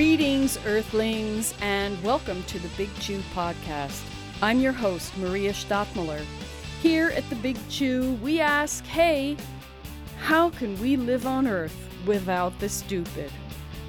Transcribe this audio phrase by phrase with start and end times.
[0.00, 4.02] Greetings, Earthlings, and welcome to the Big Chew Podcast.
[4.40, 6.24] I'm your host, Maria Stadtmiller.
[6.80, 9.36] Here at the Big Chew, we ask hey,
[10.18, 11.76] how can we live on Earth
[12.06, 13.30] without the stupid?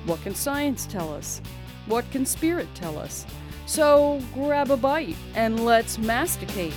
[0.06, 1.42] What can science tell us?
[1.86, 3.26] What can spirit tell us?
[3.66, 6.74] So grab a bite and let's masticate.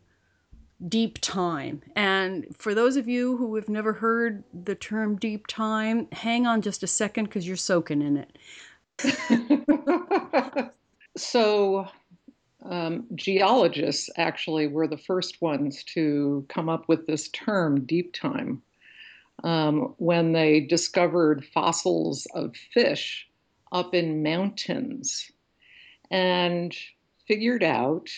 [0.87, 1.83] deep time.
[1.97, 6.63] And for those of you who have never heard the term deep time, hang on
[6.63, 8.39] just a second because you're soaking in it.
[11.17, 11.89] so,
[12.65, 18.63] um, geologists actually were the first ones to come up with this term, deep time,
[19.45, 23.27] um, when they discovered fossils of fish
[23.73, 25.31] up in mountains
[26.11, 26.75] and
[27.27, 28.09] figured out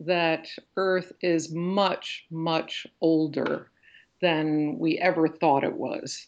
[0.00, 3.70] that Earth is much, much older
[4.20, 6.26] than we ever thought it was.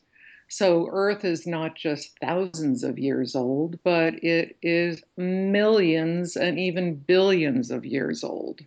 [0.49, 6.95] So, Earth is not just thousands of years old, but it is millions and even
[6.95, 8.61] billions of years old.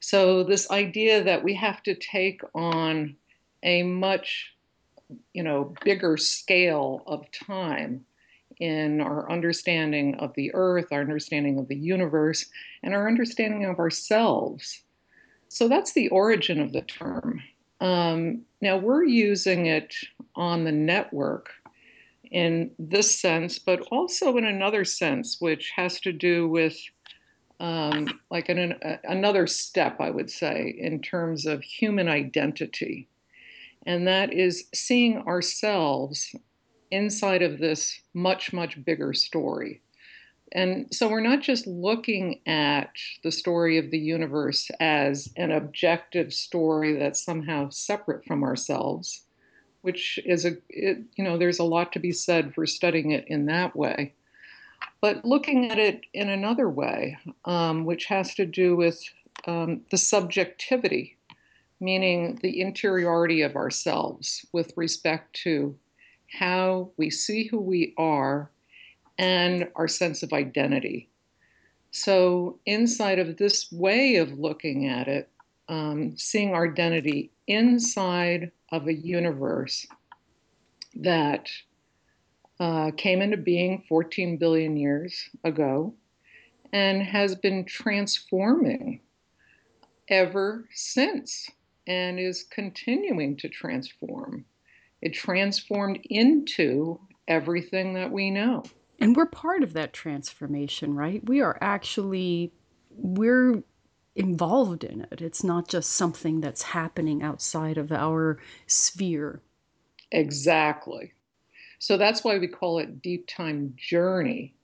[0.00, 3.16] So, this idea that we have to take on
[3.62, 4.56] a much
[5.32, 8.04] you know bigger scale of time
[8.58, 12.46] in our understanding of the earth, our understanding of the universe,
[12.82, 14.82] and our understanding of ourselves.
[15.48, 17.42] So that's the origin of the term.
[17.80, 19.94] Um, now we're using it
[20.34, 21.50] on the network
[22.30, 26.76] in this sense, but also in another sense, which has to do with
[27.60, 33.08] um, like an, an, another step, I would say, in terms of human identity.
[33.86, 36.34] And that is seeing ourselves
[36.90, 39.80] inside of this much, much bigger story.
[40.52, 42.92] And so we're not just looking at
[43.22, 49.22] the story of the universe as an objective story that's somehow separate from ourselves,
[49.82, 53.26] which is a, it, you know, there's a lot to be said for studying it
[53.26, 54.14] in that way.
[55.00, 59.02] But looking at it in another way, um, which has to do with
[59.46, 61.16] um, the subjectivity,
[61.80, 65.76] meaning the interiority of ourselves with respect to
[66.28, 68.50] how we see who we are
[69.18, 71.08] and our sense of identity.
[71.90, 75.30] So, inside of this way of looking at it,
[75.68, 79.86] um, seeing our identity inside of a universe
[80.96, 81.48] that
[82.60, 85.94] uh, came into being 14 billion years ago
[86.72, 89.00] and has been transforming
[90.08, 91.50] ever since
[91.86, 94.44] and is continuing to transform.
[95.02, 98.64] It transformed into everything that we know.
[98.98, 101.24] And we're part of that transformation, right?
[101.28, 102.52] We are actually
[102.90, 103.62] we're
[104.14, 105.20] involved in it.
[105.20, 109.42] It's not just something that's happening outside of our sphere.
[110.12, 111.12] Exactly.
[111.78, 114.54] So that's why we call it deep time journey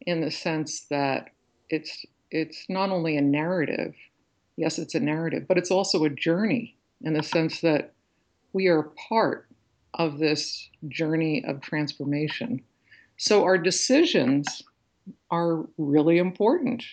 [0.00, 1.30] in the sense that
[1.70, 3.94] it's it's not only a narrative
[4.58, 7.92] Yes, it's a narrative, but it's also a journey in the sense that
[8.52, 9.47] we are part
[9.98, 12.62] of this journey of transformation.
[13.16, 14.62] So our decisions
[15.30, 16.84] are really important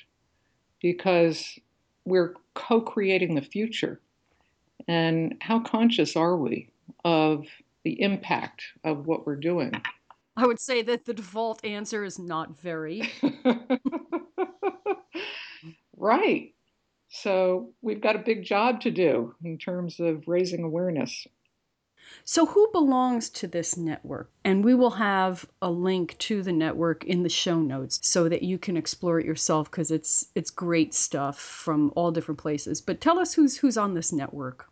[0.81, 1.59] because
[2.05, 4.01] we're co creating the future.
[4.87, 6.69] And how conscious are we
[7.03, 7.45] of
[7.83, 9.71] the impact of what we're doing?
[10.37, 13.09] I would say that the default answer is not very.
[15.97, 16.53] right.
[17.09, 21.25] So we've got a big job to do in terms of raising awareness.
[22.23, 24.31] So, who belongs to this network?
[24.43, 28.43] And we will have a link to the network in the show notes so that
[28.43, 32.81] you can explore it yourself because it's it's great stuff from all different places.
[32.81, 34.67] But tell us who's who's on this network.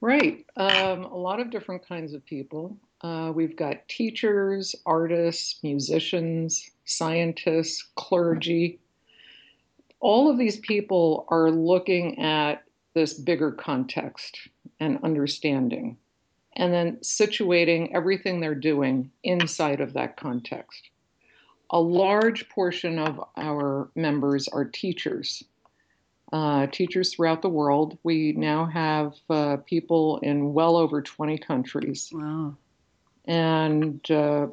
[0.00, 2.76] Right, um, a lot of different kinds of people.
[3.00, 8.80] Uh, we've got teachers, artists, musicians, scientists, clergy.
[10.00, 12.64] All of these people are looking at
[12.94, 14.38] this bigger context
[14.80, 15.96] and understanding
[16.58, 20.90] and then situating everything they're doing inside of that context.
[21.70, 25.44] A large portion of our members are teachers,
[26.32, 27.96] uh, teachers throughout the world.
[28.02, 32.10] We now have uh, people in well over 20 countries.
[32.12, 32.56] Wow.
[33.26, 34.48] And uh,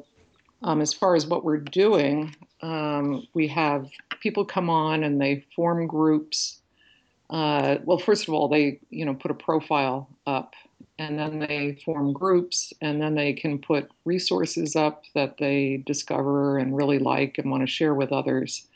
[0.62, 3.88] um, as far as what we're doing, um, we have
[4.20, 6.60] people come on and they form groups.
[7.30, 10.54] Uh, well, first of all, they you know put a profile up
[10.98, 16.58] and then they form groups and then they can put resources up that they discover
[16.58, 18.66] and really like and want to share with others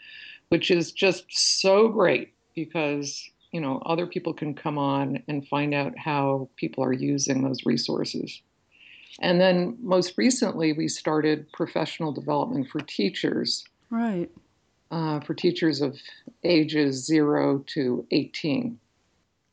[0.50, 5.72] which is just so great because you know other people can come on and find
[5.72, 8.42] out how people are using those resources.
[9.20, 13.64] And then most recently we started professional development for teachers.
[13.90, 14.30] Right.
[14.90, 15.96] Uh, for teachers of
[16.42, 18.76] ages 0 to 18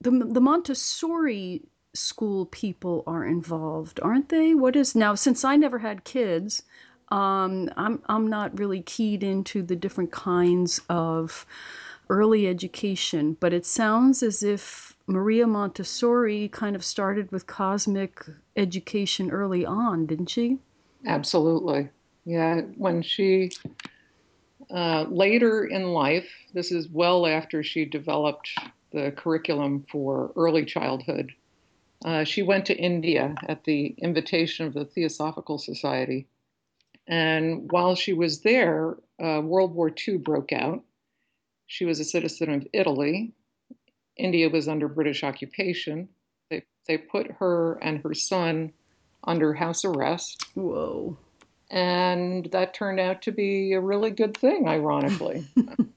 [0.01, 1.61] the, the montessori
[1.97, 4.53] school people are involved, aren't they?
[4.53, 5.15] What is now?
[5.15, 6.63] Since I never had kids,
[7.09, 11.45] um, I'm I'm not really keyed into the different kinds of
[12.09, 18.23] early education, but it sounds as if Maria Montessori kind of started with cosmic
[18.55, 20.59] education early on, didn't she?
[21.05, 21.89] Absolutely.
[22.25, 23.51] Yeah, when she
[24.69, 28.49] uh, later in life, this is well after she developed
[28.91, 31.31] the curriculum for early childhood
[32.05, 36.27] uh, she went to India at the invitation of the Theosophical Society.
[37.07, 40.83] And while she was there, uh, World War II broke out.
[41.65, 43.33] She was a citizen of Italy.
[44.15, 46.09] India was under British occupation.
[46.49, 48.73] They, they put her and her son
[49.23, 50.45] under house arrest.
[50.53, 51.17] Whoa.
[51.69, 55.45] And that turned out to be a really good thing, ironically.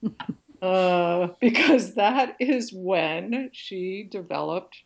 [0.61, 4.77] uh, because that is when she developed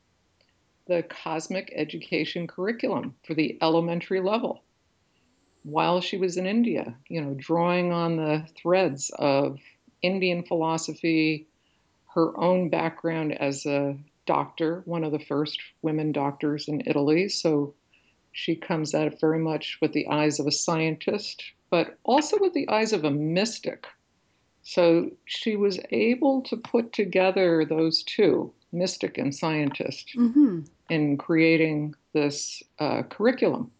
[0.87, 4.63] the cosmic education curriculum for the elementary level
[5.65, 9.57] while she was in India, you know, drawing on the threads of
[10.03, 11.47] Indian philosophy,
[12.13, 17.27] her own background as a doctor, one of the first women doctors in Italy.
[17.29, 17.73] So
[18.31, 22.53] she comes at it very much with the eyes of a scientist, but also with
[22.53, 23.87] the eyes of a mystic.
[24.61, 31.95] So she was able to put together those two, mystic and scientist, mm-hmm in creating
[32.13, 33.71] this uh, curriculum.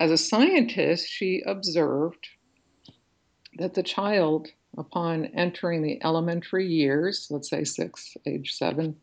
[0.00, 2.28] As a scientist, she observed
[3.58, 8.96] that the child, upon entering the elementary years, let's say six, age seven,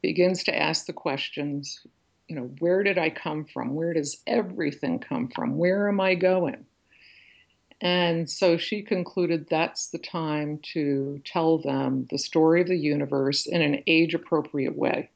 [0.00, 1.80] begins to ask the questions
[2.28, 3.74] you know, where did I come from?
[3.74, 5.58] Where does everything come from?
[5.58, 6.64] Where am I going?
[7.82, 13.44] And so she concluded that's the time to tell them the story of the universe
[13.44, 15.10] in an age appropriate way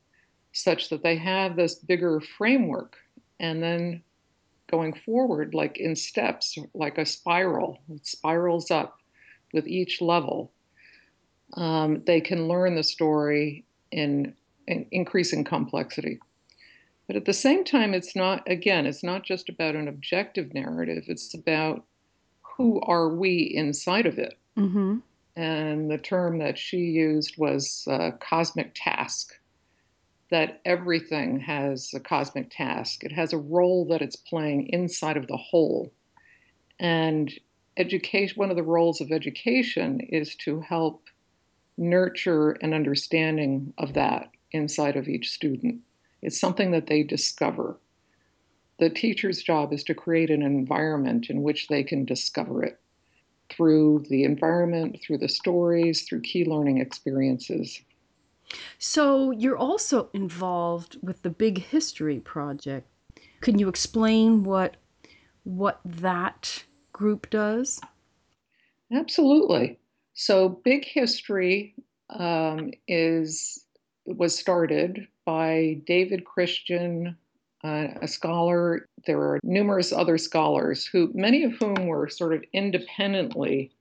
[0.57, 2.97] such that they have this bigger framework.
[3.39, 4.03] And then
[4.71, 8.99] going forward like in steps like a spiral it spirals up
[9.53, 10.53] with each level
[11.55, 14.35] um, they can learn the story in,
[14.67, 16.19] in increasing complexity.
[17.07, 21.05] But at the same time it's not again it's not just about an objective narrative
[21.07, 21.85] it's about
[22.43, 24.39] who are we inside of it.
[24.59, 24.97] Mm-hmm.
[25.37, 29.35] and the term that she used was uh, cosmic task
[30.31, 33.05] that everything has a cosmic task.
[33.05, 35.93] It has a role that it's playing inside of the whole.
[36.81, 37.33] And
[37.77, 41.05] education, one of the roles of education is to help
[41.79, 45.81] nurture an understanding of that inside of each student.
[46.23, 47.79] It's something that they discover.
[48.79, 52.81] The teacher's job is to create an environment in which they can discover it
[53.49, 57.81] through the environment, through the stories, through key learning experiences.
[58.79, 62.89] So you're also involved with the Big History Project.
[63.41, 64.77] Can you explain what
[65.45, 67.81] what that group does?
[68.93, 69.79] Absolutely.
[70.15, 71.75] So Big History
[72.11, 73.65] um, is
[74.07, 77.17] was started by David Christian,
[77.65, 78.89] uh, a scholar.
[79.07, 83.73] There are numerous other scholars who, many of whom were sort of independently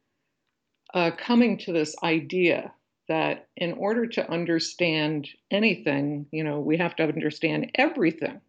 [0.93, 2.73] uh, coming to this idea
[3.07, 8.41] that in order to understand anything, you know, we have to understand everything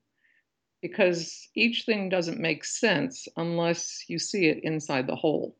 [0.83, 5.57] because each thing doesn't make sense unless you see it inside the whole.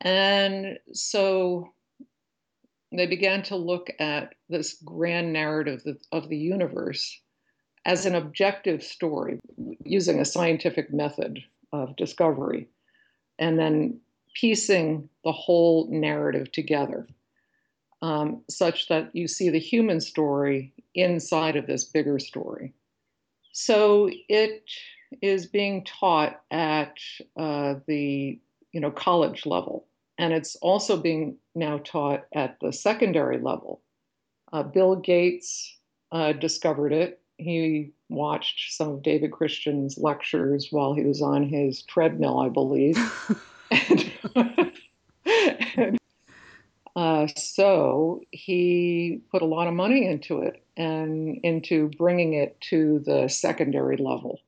[0.00, 1.72] And so
[2.92, 7.20] they began to look at this grand narrative of the universe
[7.86, 9.38] as an objective story
[9.84, 11.40] using a scientific method
[11.72, 12.68] of discovery
[13.38, 14.00] and then
[14.34, 17.06] piecing the whole narrative together
[18.04, 22.74] um, such that you see the human story inside of this bigger story.
[23.52, 24.68] So it
[25.22, 26.98] is being taught at
[27.38, 28.38] uh, the
[28.72, 29.86] you know college level,
[30.18, 33.80] and it's also being now taught at the secondary level.
[34.52, 35.78] Uh, Bill Gates
[36.12, 37.22] uh, discovered it.
[37.38, 42.98] He watched some of David Christian's lectures while he was on his treadmill, I believe.
[43.70, 44.12] and,
[46.96, 53.00] uh, so he put a lot of money into it and into bringing it to
[53.04, 54.40] the secondary level.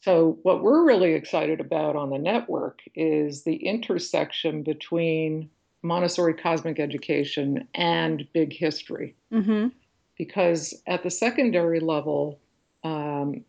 [0.00, 5.50] So, what we're really excited about on the network is the intersection between
[5.82, 9.16] Montessori cosmic education and big history.
[9.32, 9.68] Mm-hmm.
[10.16, 12.40] Because at the secondary level,
[12.84, 13.44] um,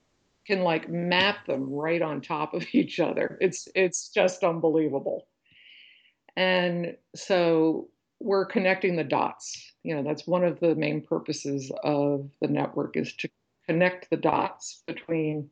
[0.46, 3.38] can like map them right on top of each other.
[3.40, 5.28] It's it's just unbelievable.
[6.40, 7.90] And so
[8.22, 9.74] we're connecting the dots.
[9.84, 13.30] You know, that's one of the main purposes of the network is to
[13.68, 15.50] connect the dots between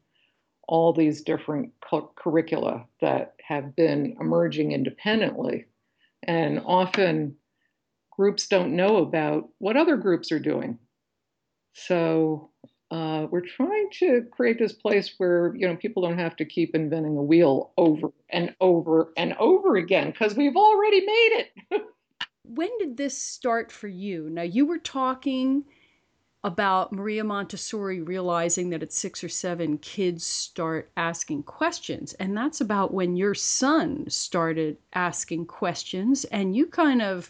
[0.66, 5.66] all these different cu- curricula that have been emerging independently.
[6.24, 7.36] And often
[8.10, 10.80] groups don't know about what other groups are doing.
[11.74, 12.52] So
[12.90, 16.74] uh, we're trying to create this place where you know people don't have to keep
[16.74, 21.82] inventing the wheel over and over and over again because we've already made it.
[22.44, 24.30] when did this start for you?
[24.30, 25.66] Now you were talking
[26.46, 32.62] about Maria Montessori realizing that at six or seven kids start asking questions, and that's
[32.62, 37.30] about when your son started asking questions, and you kind of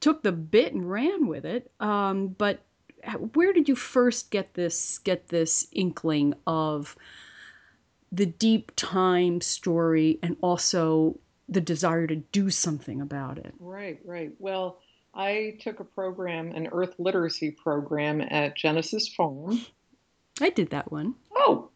[0.00, 1.70] took the bit and ran with it.
[1.80, 2.60] Um, but
[3.16, 6.96] where did you first get this get this inkling of
[8.12, 13.54] the deep time story and also the desire to do something about it?
[13.58, 14.32] Right, right.
[14.38, 14.78] Well,
[15.14, 19.60] I took a program, an Earth literacy program at Genesis Farm.
[20.40, 21.14] I did that one.
[21.34, 21.70] Oh,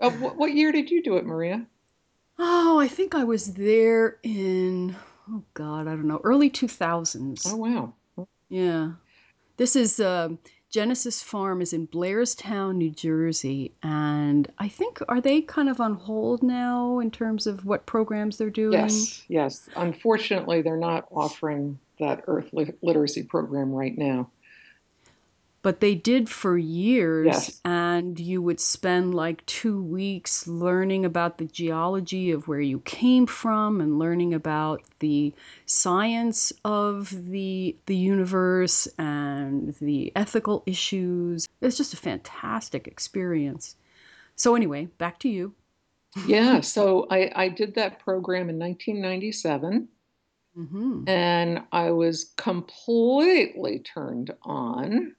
[0.00, 1.66] uh, what, what year did you do it, Maria?
[2.38, 4.94] Oh, I think I was there in
[5.30, 7.46] oh god, I don't know, early two thousands.
[7.46, 7.94] Oh wow.
[8.48, 8.92] Yeah.
[9.56, 10.30] This is uh,
[10.70, 15.94] Genesis Farm is in Blairstown, New Jersey, and I think are they kind of on
[15.94, 18.72] hold now in terms of what programs they're doing?
[18.72, 19.68] Yes, yes.
[19.76, 22.50] Unfortunately, they're not offering that Earth
[22.82, 24.28] literacy program right now
[25.66, 27.60] but they did for years yes.
[27.64, 33.26] and you would spend like two weeks learning about the geology of where you came
[33.26, 41.76] from and learning about the science of the the universe and the ethical issues it's
[41.76, 43.74] just a fantastic experience
[44.36, 45.52] so anyway back to you
[46.28, 49.88] yeah so i i did that program in 1997
[50.56, 51.08] mm-hmm.
[51.08, 55.12] and i was completely turned on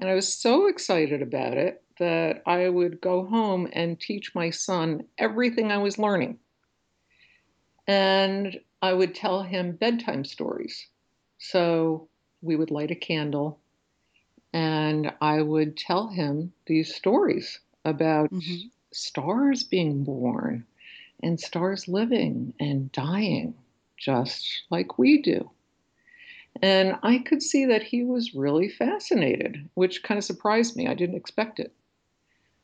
[0.00, 4.48] and I was so excited about it that I would go home and teach my
[4.48, 6.38] son everything I was learning.
[7.86, 10.86] And I would tell him bedtime stories.
[11.38, 12.08] So
[12.40, 13.60] we would light a candle
[14.54, 18.68] and I would tell him these stories about mm-hmm.
[18.92, 20.64] stars being born
[21.22, 23.54] and stars living and dying,
[23.98, 25.50] just like we do.
[26.62, 30.88] And I could see that he was really fascinated, which kind of surprised me.
[30.88, 31.72] I didn't expect it.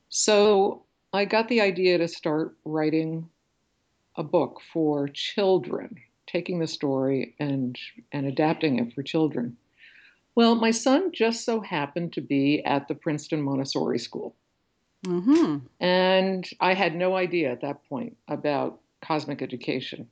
[0.09, 3.29] So I got the idea to start writing
[4.17, 7.79] a book for children, taking the story and,
[8.13, 9.57] and adapting it for children.
[10.35, 14.35] Well, my son just so happened to be at the Princeton Montessori School.
[15.07, 15.59] Mm-hmm.
[15.81, 20.09] And I had no idea at that point about cosmic education.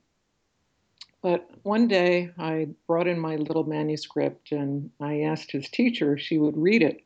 [1.25, 6.21] But one day I brought in my little manuscript and I asked his teacher if
[6.21, 7.01] she would read it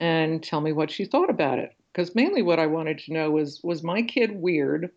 [0.00, 1.74] and tell me what she thought about it.
[1.92, 4.88] Because mainly what I wanted to know was was my kid weird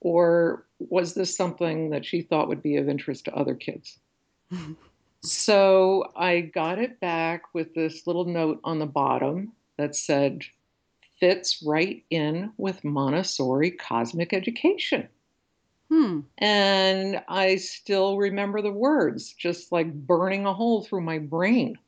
[0.00, 4.00] or was this something that she thought would be of interest to other kids?
[5.22, 10.42] so I got it back with this little note on the bottom that said,
[11.20, 15.08] fits right in with Montessori cosmic education.
[15.94, 16.20] Hmm.
[16.38, 21.78] And I still remember the words, just like burning a hole through my brain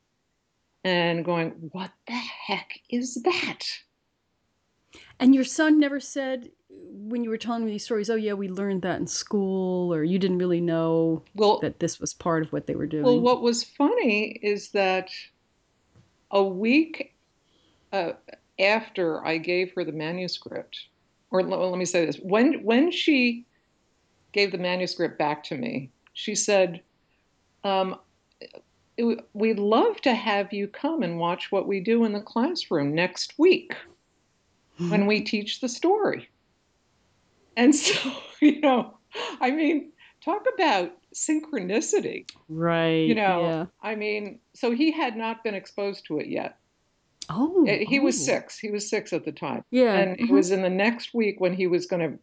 [0.85, 3.65] and going, What the heck is that?
[5.19, 8.47] And your son never said when you were telling me these stories, oh yeah, we
[8.47, 12.53] learned that in school, or you didn't really know well, that this was part of
[12.53, 13.03] what they were doing.
[13.03, 15.09] Well, what was funny is that
[16.31, 17.13] a week
[17.91, 18.13] uh,
[18.57, 20.79] after I gave her the manuscript,
[21.29, 23.45] or let, let me say this, when when she
[24.37, 26.81] gave the manuscript back to me, she said,
[27.63, 27.97] um,
[29.33, 33.37] "We'd love to have you come and watch what we do in the classroom next
[33.37, 33.73] week."
[34.77, 36.29] when we teach the story.
[37.55, 38.97] And so, you know,
[39.41, 39.91] I mean,
[40.23, 42.29] talk about synchronicity.
[42.49, 43.07] Right.
[43.07, 43.65] You know, yeah.
[43.81, 46.57] I mean, so he had not been exposed to it yet.
[47.29, 47.65] Oh.
[47.65, 48.03] He oh.
[48.03, 48.57] was six.
[48.57, 49.63] He was six at the time.
[49.71, 49.93] Yeah.
[49.93, 50.25] And mm-hmm.
[50.25, 52.19] it was in the next week when he was going to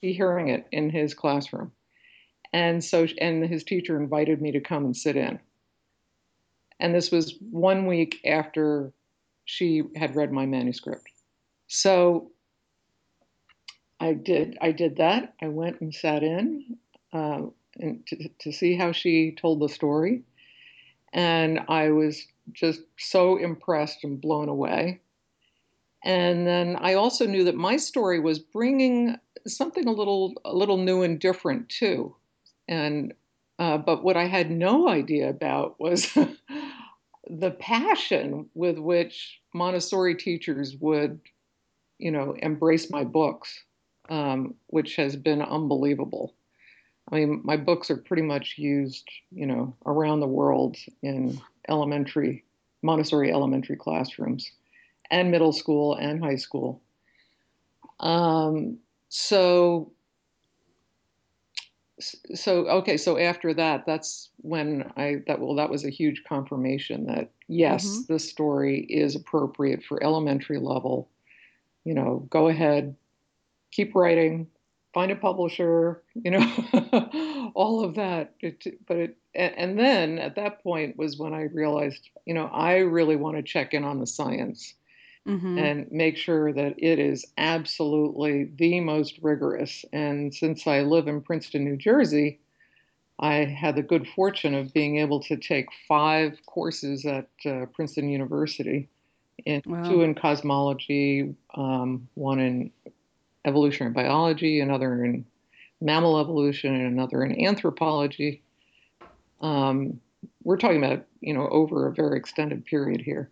[0.00, 1.72] be hearing it in his classroom.
[2.52, 5.40] And so, and his teacher invited me to come and sit in.
[6.78, 8.92] And this was one week after
[9.44, 11.08] she had read my manuscript.
[11.68, 12.30] So
[14.00, 14.58] I did.
[14.60, 15.34] I did that.
[15.40, 16.76] I went and sat in
[17.12, 17.42] uh,
[17.78, 20.22] and to, to see how she told the story,
[21.12, 25.00] and I was just so impressed and blown away.
[26.04, 30.76] And then I also knew that my story was bringing something a little a little
[30.76, 32.14] new and different too.
[32.68, 33.14] And
[33.58, 36.12] uh, but what I had no idea about was
[37.30, 41.20] the passion with which Montessori teachers would,
[41.98, 43.64] you know, embrace my books
[44.08, 46.34] um, which has been unbelievable.
[47.10, 52.44] I mean, my books are pretty much used, you know, around the world in elementary,
[52.82, 54.50] Montessori elementary classrooms,
[55.10, 56.82] and middle school and high school.
[58.00, 59.92] Um, so,
[61.98, 67.06] so okay, so after that, that's when I that well, that was a huge confirmation
[67.06, 68.12] that yes, mm-hmm.
[68.12, 71.08] this story is appropriate for elementary level.
[71.84, 72.96] You know, go ahead,
[73.70, 74.48] keep writing,
[74.92, 78.34] find a publisher, you know, all of that.
[78.40, 82.78] It, but it, and then at that point was when I realized, you know, I
[82.78, 84.74] really want to check in on the science
[85.26, 85.58] mm-hmm.
[85.58, 89.84] and make sure that it is absolutely the most rigorous.
[89.92, 92.38] And since I live in Princeton, New Jersey,
[93.18, 98.08] I had the good fortune of being able to take five courses at uh, Princeton
[98.10, 98.88] University,
[99.44, 99.88] in, wow.
[99.88, 102.70] two in cosmology, um, one in
[103.44, 105.24] evolutionary biology, another in
[105.80, 108.42] mammal evolution, and another in anthropology.
[109.40, 110.00] Um,
[110.42, 113.30] we're talking about, you know, over a very extended period here.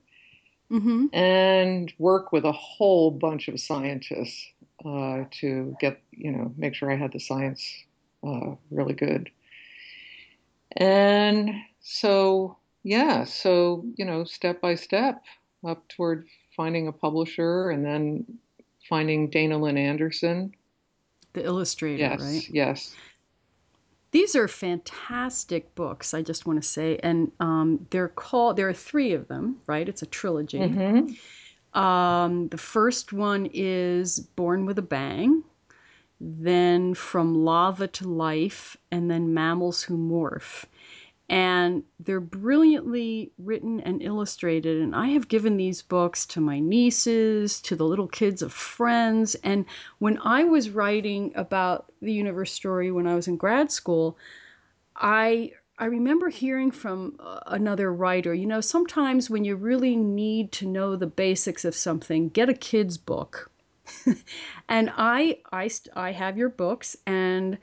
[0.70, 1.14] Mm-hmm.
[1.14, 4.46] And work with a whole bunch of scientists
[4.84, 7.84] uh, to get, you know, make sure I had the science
[8.26, 9.30] uh, really good.
[10.76, 15.22] And so, yeah, so, you know, step by step
[15.66, 18.24] up toward finding a publisher and then
[18.88, 20.54] finding Dana Lynne Andersen.
[21.32, 22.48] The illustrator, yes, right?
[22.50, 22.94] Yes.
[24.14, 27.00] These are fantastic books, I just want to say.
[27.02, 29.88] And um, they're called, there are three of them, right?
[29.88, 30.60] It's a trilogy.
[30.60, 31.76] Mm-hmm.
[31.76, 35.42] Um, the first one is Born with a Bang,
[36.20, 40.64] then From Lava to Life, and then Mammals Who Morph
[41.28, 44.82] and they're brilliantly written and illustrated.
[44.82, 49.34] And I have given these books to my nieces, to the little kids of friends.
[49.36, 49.64] And
[49.98, 54.18] when I was writing about the universe story when I was in grad school,
[54.96, 60.52] I I remember hearing from uh, another writer, you know, sometimes when you really need
[60.52, 63.50] to know the basics of something, get a kid's book.
[64.68, 67.58] and I, I, I have your books and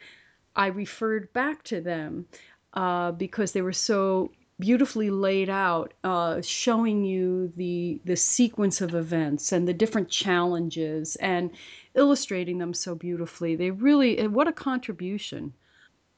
[0.58, 2.26] I referred back to them
[2.74, 8.96] uh, because they were so beautifully laid out, uh, showing you the the sequence of
[8.96, 11.52] events and the different challenges and
[11.96, 13.56] illustrating them so beautifully.
[13.56, 15.54] They really what a contribution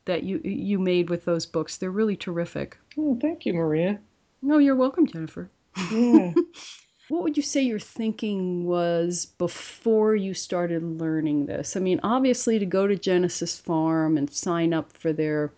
[0.06, 1.78] that you you made with those books.
[1.78, 2.78] They're really terrific.
[2.98, 4.00] Oh, thank you, Maria.
[4.42, 5.50] No, you're welcome, Jennifer.
[5.92, 6.34] Yeah.
[7.10, 11.76] what would you say your thinking was before you started learning this?
[11.76, 15.54] I mean, obviously to go to Genesis Farm and sign up for their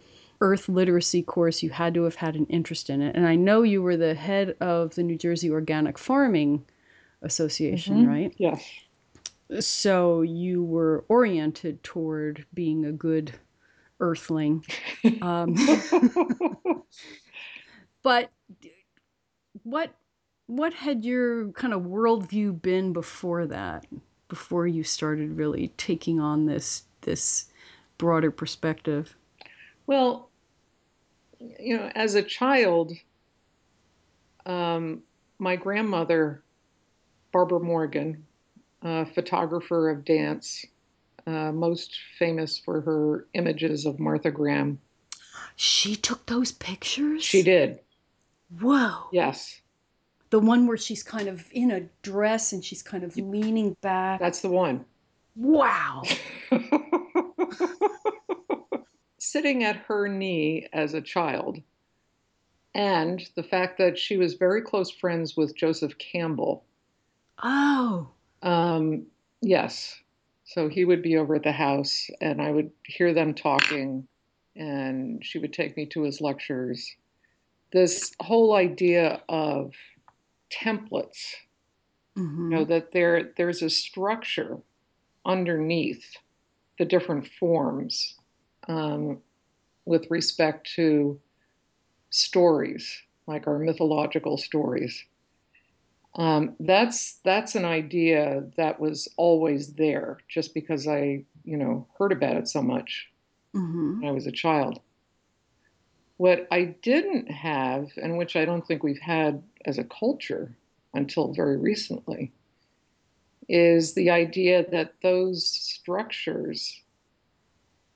[0.45, 3.15] earth literacy course, you had to have had an interest in it.
[3.15, 6.65] And I know you were the head of the New Jersey Organic Farming
[7.23, 8.07] Association, Mhm.
[8.07, 8.35] right?
[8.37, 8.63] Yes.
[9.59, 13.33] So you were oriented toward being a good
[13.99, 14.65] earthling.
[15.21, 15.55] Um,
[18.03, 18.31] but
[19.63, 19.95] what
[20.47, 23.85] what had your kind of worldview been before that?
[24.29, 27.51] Before you started really taking on this this
[27.97, 29.15] broader perspective?
[29.87, 30.31] well,
[31.59, 32.93] you know, as a child,
[34.45, 35.01] um,
[35.39, 36.43] my grandmother,
[37.31, 38.25] Barbara Morgan,
[38.81, 40.65] a photographer of dance,
[41.27, 44.79] uh, most famous for her images of Martha Graham.
[45.55, 47.23] She took those pictures?
[47.23, 47.79] She did,
[48.61, 49.07] Whoa.
[49.11, 49.61] yes.
[50.29, 54.19] The one where she's kind of in a dress and she's kind of leaning back.
[54.19, 54.85] That's the one.
[55.35, 56.03] wow.
[59.27, 61.57] Sitting at her knee as a child,
[62.75, 66.63] and the fact that she was very close friends with Joseph Campbell.
[67.41, 68.07] Oh.
[68.43, 69.07] Um,
[69.41, 69.99] yes.
[70.43, 74.07] So he would be over at the house, and I would hear them talking,
[74.55, 76.95] and she would take me to his lectures.
[77.73, 79.73] This whole idea of
[80.51, 81.33] templates,
[82.15, 84.59] hmm you know, that there there's a structure
[85.25, 86.15] underneath
[86.77, 88.15] the different forms
[88.67, 89.19] um,
[89.85, 91.19] with respect to
[92.09, 95.03] stories, like our mythological stories.
[96.15, 102.11] Um, that's that's an idea that was always there, just because I, you know, heard
[102.13, 103.09] about it so much
[103.53, 104.79] hmm when I was a child.
[106.17, 110.55] What I didn't have, and which I don't think we've had as a culture
[110.93, 112.31] until very recently,
[113.49, 116.81] is the idea that those structures,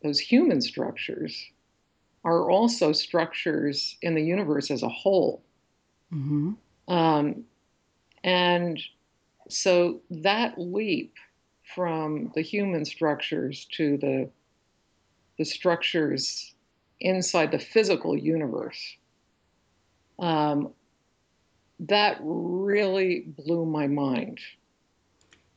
[0.01, 1.45] those human structures,
[2.23, 5.41] are also structures in the universe as a whole.
[6.09, 6.51] hmm
[6.87, 7.45] Um,
[8.23, 8.79] and
[9.49, 11.15] so that leap
[11.75, 14.29] from the human structures to the
[15.37, 16.53] the structures
[16.99, 18.97] inside the physical universe,
[20.19, 20.73] um,
[21.79, 24.39] that really blew my mind.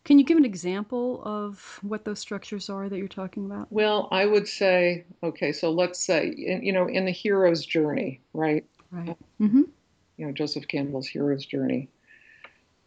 [0.04, 3.68] Can you give an example of what those structures are that you're talking about?
[3.70, 8.64] Well, I would say, okay, so let's say, you know, in the hero's journey, right?
[8.90, 9.16] Right.
[9.38, 9.62] hmm
[10.16, 11.88] You know, Joseph Campbell's hero's journey.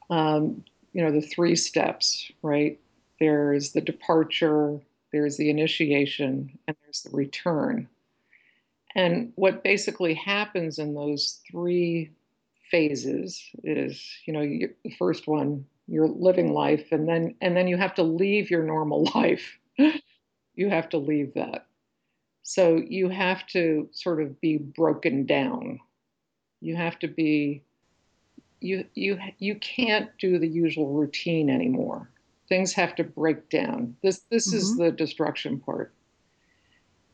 [0.10, 2.80] Um, you know, the three steps, right?
[3.20, 4.80] There's the departure,
[5.12, 7.88] there's the initiation, and there's the return.
[8.94, 12.12] And what basically happens in those three
[12.72, 17.68] phases is, you know, you, the first one, you're living life, and then and then
[17.68, 19.60] you have to leave your normal life.
[20.56, 21.68] you have to leave that.
[22.44, 25.80] So you have to sort of be broken down.
[26.62, 27.64] You have to be
[28.62, 32.10] you you you can't do the usual routine anymore.
[32.50, 33.96] Things have to break down.
[34.02, 34.78] This this is Mhm.
[34.78, 35.94] the destruction part.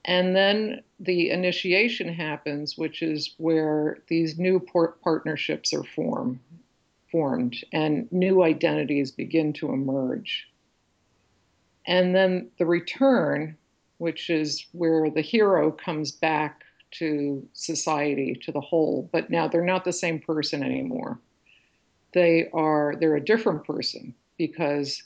[0.05, 4.59] And then the initiation happens, which is where these new
[5.03, 6.39] partnerships are formed,
[7.11, 10.47] formed, and new identities begin to emerge.
[11.85, 13.57] And then the return,
[13.97, 19.63] which is where the hero comes back to society, to the whole, but now they're
[19.63, 21.19] not the same person anymore.
[22.13, 25.03] They are they're a different person because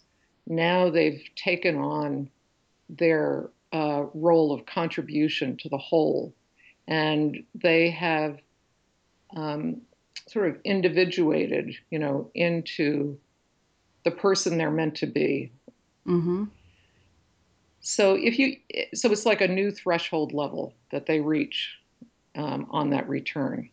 [0.48, 2.30] now they've taken on
[2.90, 6.34] their uh, role of contribution to the whole,
[6.88, 8.40] and they have
[9.36, 9.82] um,
[10.28, 13.18] sort of individuated, you know, into
[14.04, 15.52] the person they're meant to be.
[16.06, 16.46] hmm
[17.82, 18.58] So if you,
[18.94, 21.76] so it's like a new threshold level that they reach
[22.36, 23.70] um, on that return.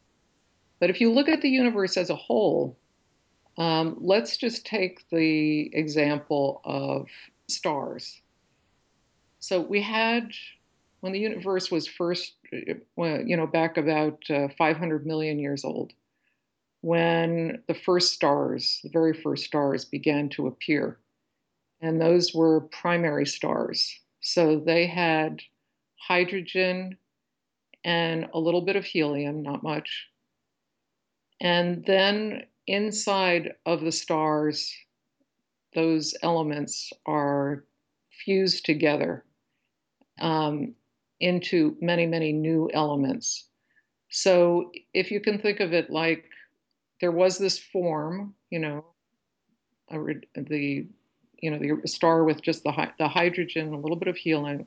[0.81, 2.77] But if you look at the universe as a whole,
[3.57, 7.07] um, let's just take the example of
[7.49, 8.21] stars.
[9.41, 10.33] So we had
[11.01, 15.93] when the universe was first, uh, you know, back about uh, 500 million years old,
[16.83, 20.99] when the first stars, the very first stars, began to appear
[21.83, 24.01] and those were primary stars.
[24.21, 25.43] So they had
[25.99, 26.97] hydrogen
[27.85, 30.07] and a little bit of helium, not much.
[31.41, 34.73] And then inside of the stars,
[35.75, 37.65] those elements are
[38.25, 39.25] fused together
[40.21, 40.75] um,
[41.19, 43.49] into many, many new elements.
[44.09, 46.27] So if you can think of it like
[47.03, 48.85] there was this form, you know,
[49.91, 50.87] re- the
[51.41, 54.65] you know the star with just the the hydrogen, a little bit of helium,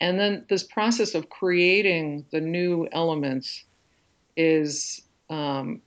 [0.00, 3.64] And then this process of creating the new elements
[4.36, 5.80] is um,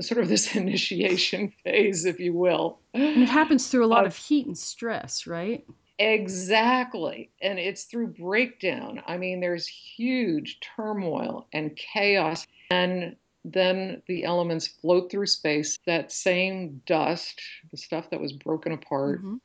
[0.00, 2.80] sort of this initiation phase, if you will.
[2.94, 5.64] And it happens through a lot of heat and stress, right?
[6.00, 7.30] Exactly.
[7.40, 9.00] And it's through breakdown.
[9.06, 12.46] I mean, there's huge turmoil and chaos.
[12.70, 13.16] And
[13.52, 19.20] then the elements float through space, that same dust, the stuff that was broken apart.
[19.20, 19.36] Mm-hmm.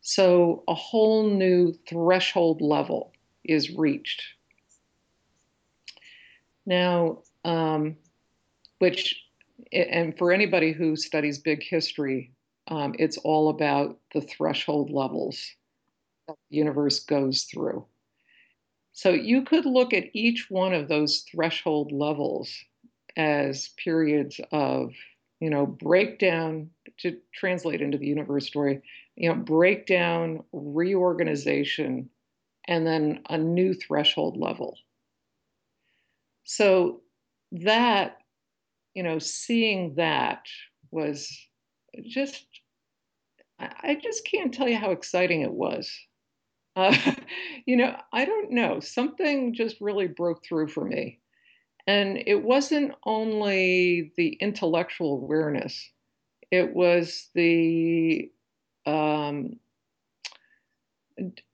[0.00, 3.12] So a whole new threshold level
[3.44, 4.22] is reached.
[6.66, 7.96] Now, um,
[8.78, 9.24] which,
[9.72, 12.32] and for anybody who studies big history,
[12.68, 15.50] um, it's all about the threshold levels
[16.26, 17.84] that the universe goes through.
[18.92, 22.52] So you could look at each one of those threshold levels
[23.16, 24.92] as periods of,
[25.40, 28.82] you know, breakdown to translate into the universe story,
[29.16, 32.10] you know, breakdown, reorganization,
[32.66, 34.78] and then a new threshold level.
[36.44, 37.02] So
[37.52, 38.18] that,
[38.94, 40.46] you know, seeing that
[40.90, 41.30] was
[42.04, 42.46] just,
[43.58, 45.90] I just can't tell you how exciting it was.
[46.74, 46.96] Uh,
[47.66, 48.80] you know, I don't know.
[48.80, 51.21] Something just really broke through for me.
[51.86, 55.90] And it wasn't only the intellectual awareness,
[56.50, 58.30] it was the
[58.86, 59.58] um,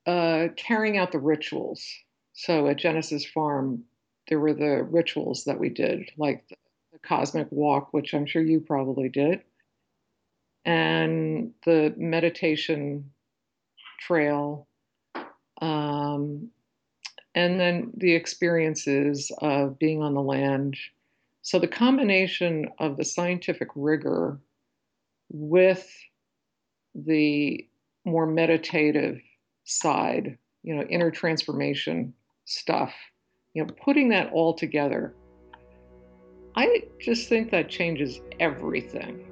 [0.06, 1.86] uh, carrying out the rituals.
[2.32, 3.84] So at Genesis Farm,
[4.28, 6.56] there were the rituals that we did, like the,
[7.02, 9.42] cosmic walk, which I'm sure you probably did,
[10.64, 13.12] and the meditation
[14.00, 14.66] trail.
[15.60, 16.50] Um,
[17.34, 20.76] and then the experiences of being on the land.
[21.42, 24.38] So the combination of the scientific rigor
[25.30, 25.88] with
[26.94, 27.66] the
[28.04, 29.20] more meditative
[29.64, 32.14] side, you know, inner transformation
[32.44, 32.92] stuff,
[33.54, 35.14] you know, putting that all together,
[36.56, 39.24] I just think that changes everything.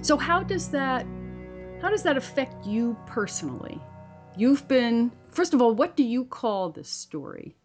[0.00, 1.06] So how does that
[1.80, 3.80] how does that affect you personally?
[4.36, 7.56] You've been first of all, what do you call this story?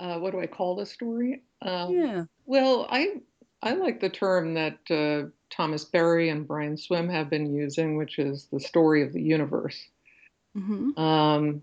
[0.00, 1.42] Uh, what do I call the story?
[1.60, 2.24] Um, yeah.
[2.46, 3.20] Well, I
[3.62, 8.18] I like the term that uh, Thomas Berry and Brian Swimme have been using, which
[8.18, 9.80] is the story of the universe.
[10.56, 11.00] Mm-hmm.
[11.00, 11.62] Um,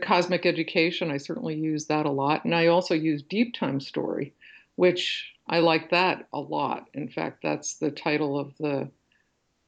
[0.00, 4.34] cosmic education, I certainly use that a lot, and I also use deep time story,
[4.76, 6.88] which I like that a lot.
[6.94, 8.90] In fact, that's the title of the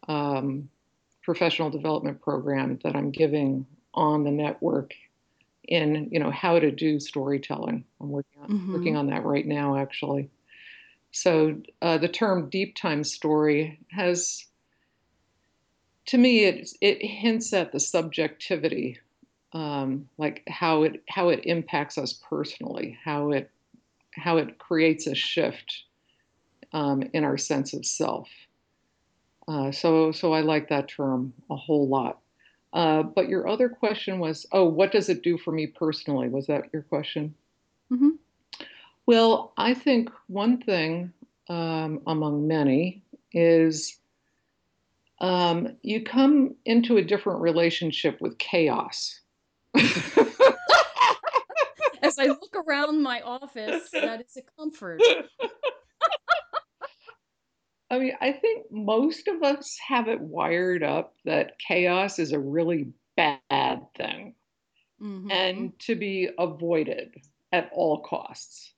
[0.08, 0.68] um,
[1.22, 4.92] professional development program that I'm giving on the network
[5.66, 7.84] in you know how to do storytelling.
[8.00, 8.72] I'm working on, mm-hmm.
[8.74, 10.30] working on that right now, actually.
[11.10, 14.44] So uh, the term deep time story has,
[16.06, 18.98] to me, it it hints at the subjectivity,
[19.52, 23.50] um, like how it how it impacts us personally, how it
[24.16, 25.84] how it creates a shift
[26.72, 28.28] um, in our sense of self.
[29.46, 32.20] Uh, so, so I like that term a whole lot.
[32.72, 36.28] Uh, but your other question was, oh, what does it do for me personally?
[36.28, 37.34] Was that your question?
[37.92, 38.10] Mm-hmm.
[39.06, 41.12] Well, I think one thing
[41.48, 43.98] um, among many is
[45.20, 49.20] um, you come into a different relationship with chaos.
[52.04, 55.00] as I look around my office, that is a comfort.
[57.90, 62.38] I mean, I think most of us have it wired up that chaos is a
[62.38, 64.34] really bad thing
[65.00, 65.30] mm-hmm.
[65.30, 67.14] and to be avoided
[67.52, 68.74] at all costs.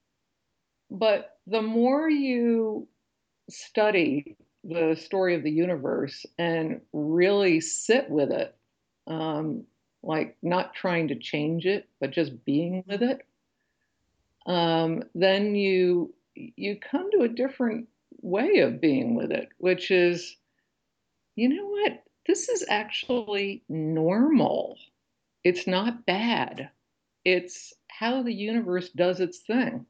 [0.91, 2.89] But the more you
[3.49, 8.55] study the story of the universe and really sit with it,
[9.07, 9.65] um,
[10.07, 13.27] like not trying to change it, but just being with it,
[14.47, 17.89] um, then you you come to a different
[18.21, 20.37] way of being with it, which is,
[21.35, 22.03] you know what?
[22.27, 24.79] This is actually normal.
[25.45, 26.71] It's not bad.
[27.25, 29.87] It's how the universe does its thing.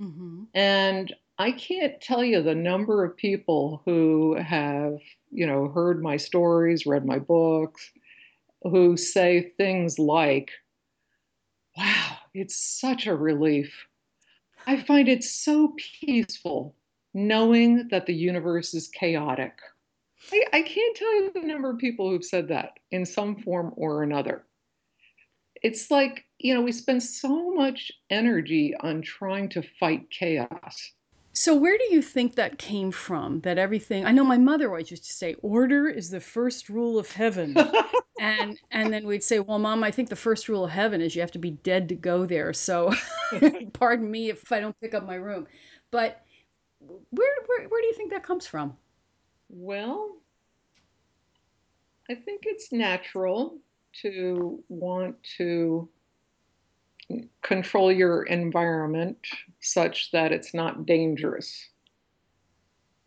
[0.00, 0.44] Mm-hmm.
[0.54, 4.98] And I can't tell you the number of people who have,
[5.30, 7.90] you know, heard my stories, read my books,
[8.64, 10.50] who say things like,
[11.76, 13.86] wow, it's such a relief.
[14.66, 16.74] I find it so peaceful
[17.12, 19.52] knowing that the universe is chaotic.
[20.32, 23.72] I, I can't tell you the number of people who've said that in some form
[23.76, 24.46] or another.
[25.62, 30.92] It's like, you know, we spend so much energy on trying to fight chaos
[31.34, 33.40] so where do you think that came from?
[33.40, 36.98] That everything I know my mother always used to say, order is the first rule
[36.98, 37.56] of heaven.
[38.18, 41.14] and and then we'd say, Well, mom, I think the first rule of heaven is
[41.14, 42.52] you have to be dead to go there.
[42.52, 42.92] So
[43.72, 45.46] pardon me if I don't pick up my room.
[45.90, 46.22] But
[46.78, 48.76] where where where do you think that comes from?
[49.48, 50.16] Well,
[52.10, 53.58] I think it's natural
[54.02, 55.88] to want to
[57.42, 59.18] control your environment
[59.60, 61.68] such that it's not dangerous.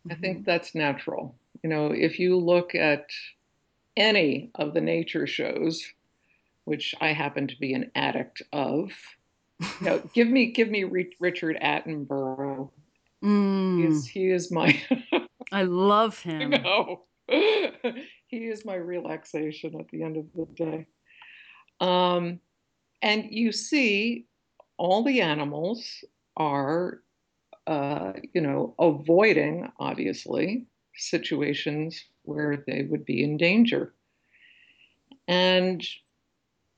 [0.08, 0.12] Mm-hmm.
[0.12, 0.46] I think mm-hmm.
[0.46, 1.36] that's natural.
[1.64, 3.08] You know, if you look at
[3.96, 5.84] any of the nature shows,
[6.66, 8.92] which I happen to be an addict of,
[9.60, 10.84] you know, give me give me
[11.20, 12.70] Richard Attenborough.
[13.24, 13.78] Mm.
[13.78, 14.80] He is he is my.
[15.52, 16.52] I love him.
[16.52, 20.88] No, he is my relaxation at the end of the day.
[21.80, 22.40] Um,
[23.02, 24.26] and you see
[24.78, 26.04] all the animals
[26.36, 27.02] are,
[27.66, 33.94] uh, you know, avoiding, obviously, situations where they would be in danger.
[35.28, 35.86] And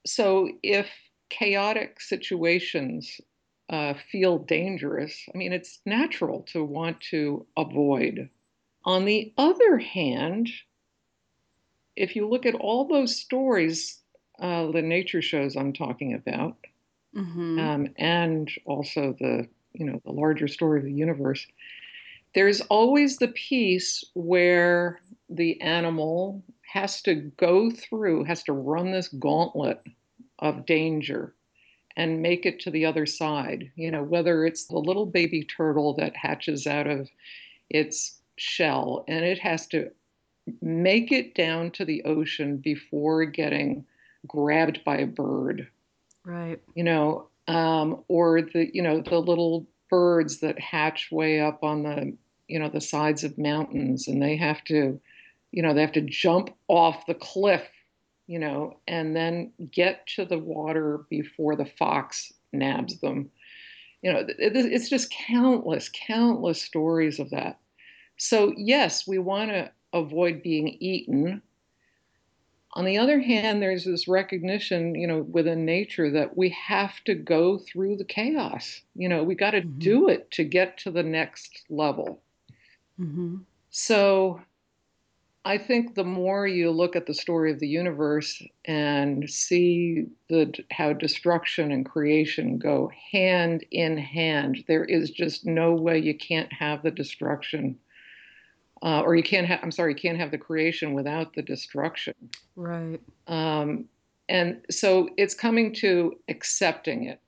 [0.05, 0.89] so if
[1.29, 3.19] chaotic situations
[3.69, 8.29] uh, feel dangerous, I mean, it's natural to want to avoid.
[8.85, 10.49] On the other hand,
[11.95, 14.01] if you look at all those stories
[14.39, 16.57] uh, the nature shows I'm talking about,
[17.15, 17.59] mm-hmm.
[17.59, 21.45] um, and also the you know the larger story of the universe.
[22.35, 29.07] There's always the piece where the animal has to go through, has to run this
[29.07, 29.81] gauntlet
[30.39, 31.33] of danger
[31.97, 33.71] and make it to the other side.
[33.75, 37.09] You know, whether it's the little baby turtle that hatches out of
[37.69, 39.91] its shell and it has to
[40.61, 43.85] make it down to the ocean before getting
[44.27, 45.67] grabbed by a bird.
[46.25, 46.61] Right.
[46.75, 51.83] You know, um, or the you know the little birds that hatch way up on
[51.83, 52.15] the
[52.47, 54.99] you know the sides of mountains and they have to
[55.51, 57.67] you know they have to jump off the cliff
[58.27, 63.29] you know and then get to the water before the fox nabs them
[64.01, 67.59] you know it's just countless countless stories of that
[68.17, 71.41] so yes we want to avoid being eaten
[72.73, 77.15] on the other hand, there's this recognition, you know, within nature that we have to
[77.15, 78.81] go through the chaos.
[78.95, 79.79] You know, we got to mm-hmm.
[79.79, 82.21] do it to get to the next level.
[82.99, 83.37] Mm-hmm.
[83.71, 84.41] So
[85.45, 90.53] I think the more you look at the story of the universe and see the
[90.69, 96.51] how destruction and creation go hand in hand, there is just no way you can't
[96.53, 97.79] have the destruction
[98.81, 102.13] uh, or you can't have i'm sorry you can't have the creation without the destruction.
[102.55, 103.01] Right.
[103.27, 103.85] Um,
[104.27, 107.19] and so it's coming to accepting it.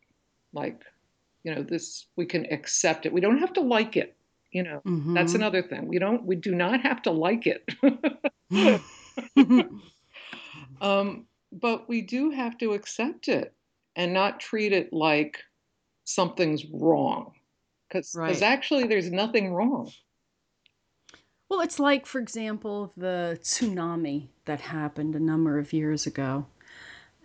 [0.54, 0.82] Like
[1.44, 3.14] you know this we can accept it.
[3.14, 4.16] We don't have to like it
[4.52, 4.82] you know.
[4.86, 5.14] Mm-hmm.
[5.14, 5.88] that's another thing.
[5.88, 7.64] We don't we do not have to like it.
[10.82, 13.54] Um, but we do have to accept it
[13.96, 15.38] and not treat it like
[16.06, 17.34] something's wrong.
[17.88, 18.42] Because right.
[18.42, 19.92] actually there's nothing wrong
[21.52, 26.46] well, it's like, for example, the tsunami that happened a number of years ago.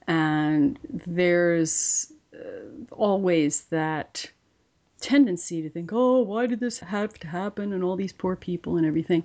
[0.09, 4.29] And there's uh, always that
[5.01, 7.73] tendency to think, oh, why did this have to happen?
[7.73, 9.23] And all these poor people and everything.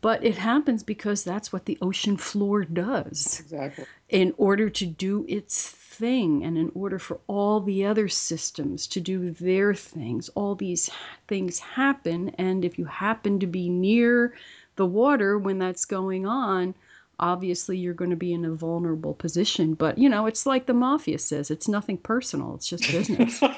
[0.00, 3.40] But it happens because that's what the ocean floor does.
[3.40, 3.84] Exactly.
[4.08, 5.68] In order to do its
[6.00, 10.90] thing and in order for all the other systems to do their things all these
[11.28, 14.34] things happen and if you happen to be near
[14.76, 16.74] the water when that's going on
[17.20, 19.74] obviously you're going to be in a vulnerable position.
[19.74, 23.38] But you know it's like the mafia says it's nothing personal it's just business.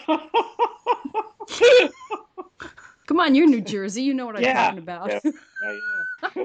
[3.07, 5.11] Come on you're new jersey you know what i'm yeah, talking about.
[5.11, 5.21] Yeah,
[6.37, 6.45] yeah.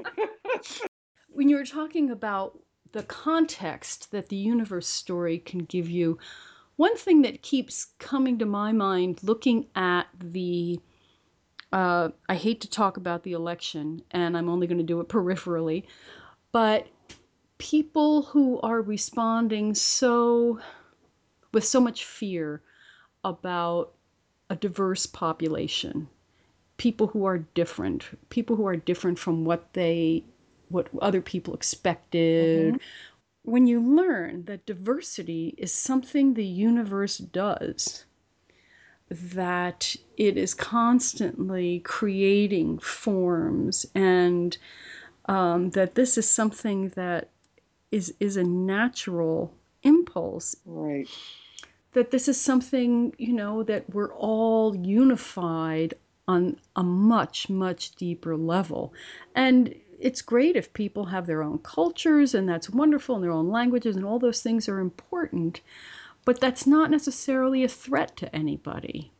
[1.28, 2.58] when you were talking about
[2.92, 6.18] the context that the universe story can give you,
[6.76, 10.80] one thing that keeps coming to my mind looking at the
[11.72, 15.08] uh, I hate to talk about the election, and I'm only going to do it
[15.08, 15.84] peripherally,
[16.50, 16.86] but
[17.58, 20.60] people who are responding so
[21.52, 22.62] with so much fear
[23.24, 23.92] about
[24.48, 26.08] a diverse population,
[26.78, 30.24] people who are different, people who are different from what they
[30.68, 32.74] what other people expected.
[32.74, 33.50] Mm-hmm.
[33.50, 38.04] When you learn that diversity is something the universe does,
[39.10, 44.56] that it is constantly creating forms and
[45.26, 47.28] um, that this is something that
[47.90, 51.08] is is a natural impulse right
[51.92, 55.94] that this is something you know that we're all unified
[56.28, 58.92] on a much much deeper level.
[59.34, 63.50] And it's great if people have their own cultures and that's wonderful and their own
[63.50, 65.60] languages and all those things are important
[66.28, 69.10] but that's not necessarily a threat to anybody.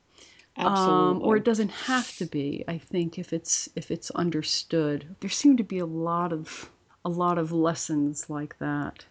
[0.59, 5.17] Um, or it doesn't have to be i think if it's if it's understood.
[5.21, 6.69] There seem to be a lot of
[7.07, 9.07] a lot of lessons like that.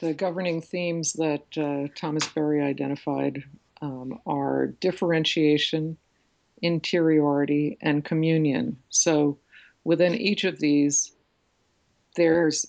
[0.00, 3.42] The governing themes that uh, thomas berry identified
[3.80, 5.96] um, are differentiation
[6.62, 9.38] interiority and communion so
[9.84, 11.12] within each of these
[12.16, 12.66] there's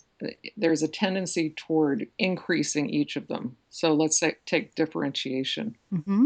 [0.57, 3.55] there's a tendency toward increasing each of them.
[3.69, 5.75] So let's say, take differentiation.
[5.93, 6.25] Mm-hmm.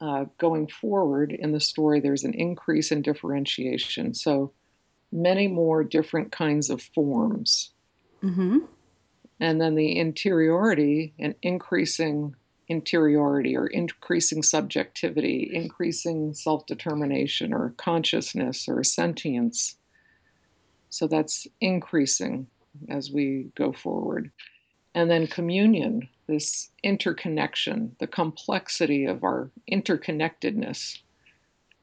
[0.00, 4.14] Uh, going forward in the story, there's an increase in differentiation.
[4.14, 4.52] So
[5.12, 7.70] many more different kinds of forms.
[8.22, 8.58] Mm-hmm.
[9.40, 12.34] And then the interiority and increasing
[12.70, 19.76] interiority or increasing subjectivity, increasing self determination or consciousness or sentience.
[20.88, 22.46] So that's increasing
[22.88, 24.30] as we go forward.
[24.94, 30.98] And then communion, this interconnection, the complexity of our interconnectedness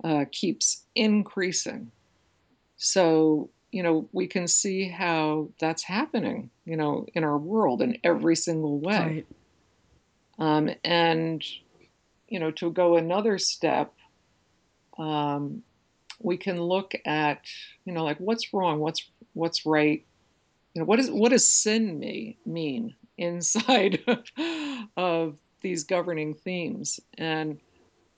[0.04, 1.92] uh, keeps increasing.
[2.78, 7.98] So, you know, we can see how that's happening, you know, in our world in
[8.04, 8.98] every single way.
[8.98, 9.28] Right.
[10.40, 11.44] Um, and,
[12.28, 13.94] you know, to go another step,
[14.98, 15.64] um,
[16.20, 17.46] we can look at,
[17.86, 20.04] you know, like what's wrong, what's what's right,
[20.74, 24.04] you know, what is what does sin me, mean inside
[24.98, 27.00] of these governing themes?
[27.18, 27.60] And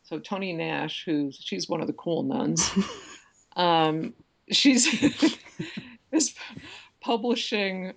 [0.04, 2.70] so Toni Nash, who's she's one of the cool nuns,
[3.56, 4.14] um,
[4.50, 4.88] she's
[6.12, 6.34] is
[7.02, 7.94] publishing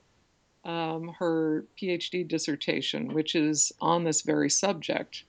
[0.64, 5.24] um, her PhD dissertation, which is on this very subject,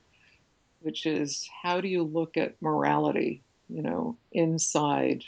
[0.82, 5.24] which is how do you look at morality, you know, inside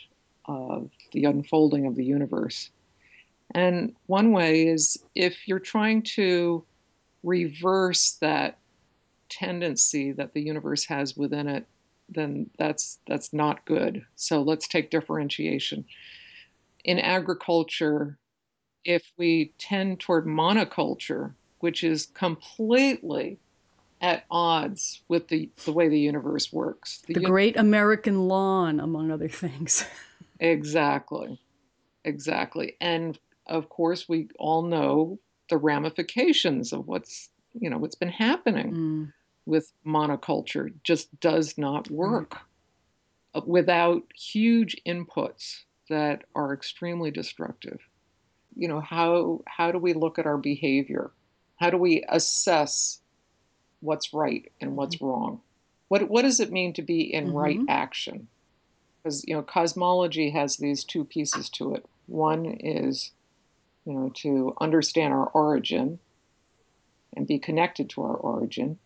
[0.45, 2.69] of the unfolding of the universe.
[3.53, 6.63] And one way is if you're trying to
[7.23, 8.57] reverse that
[9.29, 11.65] tendency that the universe has within it,
[12.09, 14.05] then that's that's not good.
[14.15, 15.85] So let's take differentiation.
[16.83, 18.17] In agriculture,
[18.85, 23.39] if we tend toward monoculture, which is completely
[24.01, 27.01] at odds with the, the way the universe works.
[27.07, 29.85] The, the great American lawn, among other things.
[30.39, 31.39] exactly.
[32.03, 32.75] Exactly.
[32.79, 33.17] And
[33.47, 35.19] of course, we all know
[35.49, 37.29] the ramifications of what's
[37.59, 39.13] you know what's been happening mm.
[39.45, 40.73] with monoculture.
[40.83, 42.37] Just does not work
[43.35, 43.47] mm.
[43.47, 47.79] without huge inputs that are extremely destructive.
[48.55, 51.11] You know how how do we look at our behavior?
[51.57, 52.99] How do we assess
[53.81, 55.05] what's right and what's mm-hmm.
[55.05, 55.41] wrong?
[55.87, 57.37] What what does it mean to be in mm-hmm.
[57.37, 58.27] right action?
[59.03, 61.85] Because you know cosmology has these two pieces to it.
[62.07, 63.11] One is
[63.85, 65.99] you know, to understand our origin
[67.15, 68.77] and be connected to our origin.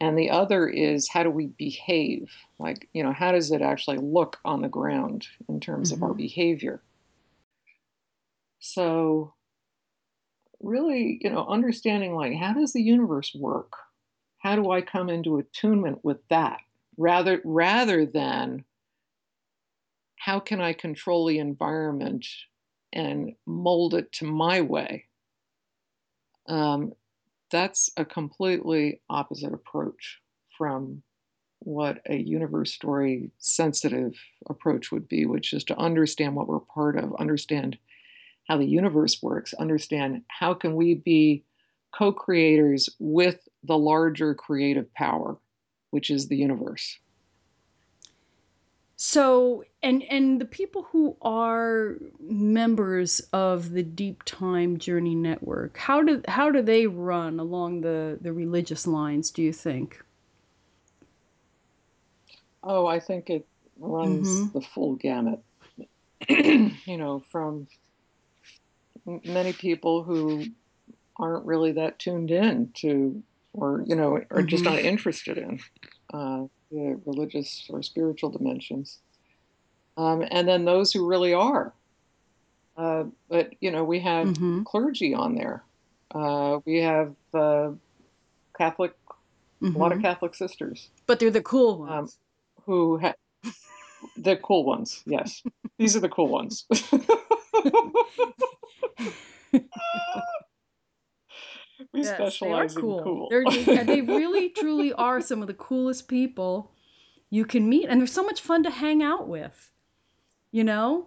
[0.00, 2.30] And the other is how do we behave?
[2.58, 5.98] Like, you know, how does it actually look on the ground in terms mm-hmm.
[5.98, 6.18] of our mm-hmm.
[6.18, 6.80] behavior?
[8.64, 9.34] So,
[10.60, 13.72] really, you know, understanding like how does the universe work?
[14.38, 16.60] How do I come into attunement with that
[16.96, 18.64] rather rather than
[20.16, 22.24] how can I control the environment
[22.92, 25.06] and mold it to my way.
[26.48, 26.92] Um,
[27.50, 30.20] that's a completely opposite approach
[30.56, 31.02] from
[31.58, 34.14] what a universe story sensitive
[34.48, 37.76] approach would be, which is to understand what we're part of, understand
[38.52, 41.42] how the universe works, understand how can we be
[41.90, 45.38] co-creators with the larger creative power,
[45.88, 46.98] which is the universe.
[48.96, 56.02] So, and and the people who are members of the Deep Time Journey Network, how
[56.02, 59.30] do how do they run along the the religious lines?
[59.30, 59.98] Do you think?
[62.62, 63.46] Oh, I think it
[63.80, 64.58] runs mm-hmm.
[64.58, 65.40] the full gamut.
[66.28, 67.66] you know, from
[69.06, 70.44] many people who
[71.16, 73.22] aren't really that tuned in to,
[73.52, 74.46] or you know, are mm-hmm.
[74.46, 75.60] just not interested in
[76.12, 78.98] uh, the religious or spiritual dimensions,
[79.96, 81.72] um, and then those who really are.
[82.76, 84.62] Uh, but you know, we have mm-hmm.
[84.62, 85.62] clergy on there.
[86.14, 87.70] Uh, we have uh,
[88.56, 88.92] Catholic,
[89.62, 89.74] mm-hmm.
[89.74, 90.06] a lot of mm-hmm.
[90.06, 90.88] Catholic sisters.
[91.06, 92.18] But they're the cool um, ones.
[92.18, 93.14] Um, who ha-
[94.16, 95.02] the cool ones?
[95.04, 95.42] Yes,
[95.78, 96.66] these are the cool ones.
[101.92, 102.98] we yes, specialize cool.
[102.98, 103.28] in cool.
[103.30, 106.70] They're, they really, truly are some of the coolest people
[107.30, 109.70] you can meet, and they're so much fun to hang out with.
[110.50, 111.06] You know?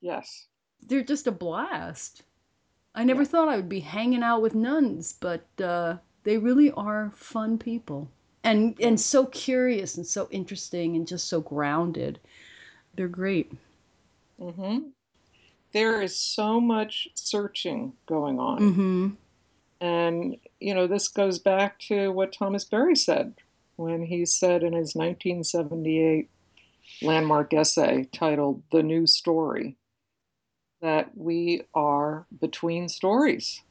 [0.00, 0.46] Yes.
[0.86, 2.22] They're just a blast.
[2.94, 3.28] I never yeah.
[3.28, 8.08] thought I would be hanging out with nuns, but uh, they really are fun people,
[8.44, 12.18] and and so curious and so interesting and just so grounded.
[12.94, 13.52] They're great.
[14.40, 14.88] Mm-hmm.
[15.72, 18.58] There is so much searching going on.
[18.60, 19.08] Mm-hmm.
[19.80, 23.34] And, you know, this goes back to what Thomas Berry said
[23.76, 26.28] when he said in his 1978
[27.02, 29.76] landmark essay titled The New Story
[30.80, 33.62] that we are between stories.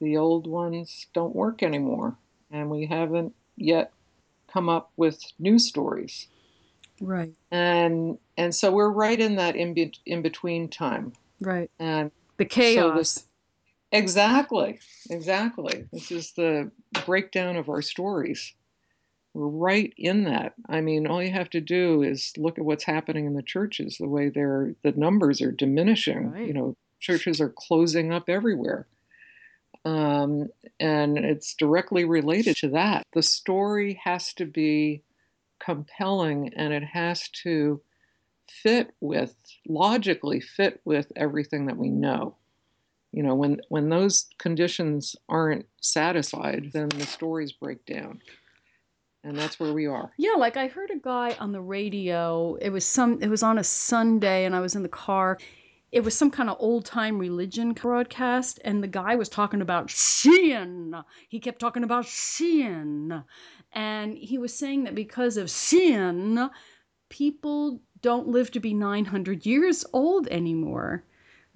[0.00, 2.16] The old ones don't work anymore,
[2.50, 3.92] and we haven't yet
[4.52, 6.28] come up with new stories.
[7.00, 7.32] Right.
[7.50, 11.12] And and so we're right in that in, be, in between time.
[11.40, 11.70] Right.
[11.78, 12.92] And the chaos.
[12.92, 13.28] So this,
[13.90, 15.86] Exactly, exactly.
[15.92, 16.70] This is the
[17.06, 18.54] breakdown of our stories.
[19.32, 20.54] We're right in that.
[20.68, 23.96] I mean, all you have to do is look at what's happening in the churches,
[23.98, 26.32] the way they're the numbers are diminishing.
[26.32, 26.46] Right.
[26.46, 28.86] You know, churches are closing up everywhere.
[29.84, 30.48] Um,
[30.80, 33.04] and it's directly related to that.
[33.14, 35.02] The story has to be
[35.60, 37.80] compelling and it has to
[38.50, 39.34] fit with,
[39.66, 42.34] logically fit with everything that we know.
[43.12, 48.20] You know when when those conditions aren't satisfied then the stories break down.
[49.24, 50.12] And that's where we are.
[50.18, 53.58] Yeah like i heard a guy on the radio it was some it was on
[53.58, 55.38] a sunday and i was in the car.
[55.90, 59.90] It was some kind of old time religion broadcast and the guy was talking about
[59.90, 60.94] sin.
[61.30, 63.24] He kept talking about sin.
[63.72, 66.50] And he was saying that because of sin
[67.08, 71.04] people don't live to be 900 years old anymore